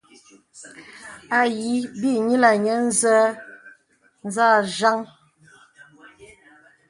[1.39, 2.77] Ayi bə īī nyilaŋ nyə̄
[4.27, 4.99] nzâ jaŋ.